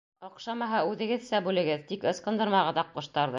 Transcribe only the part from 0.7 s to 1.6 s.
үҙегеҙсә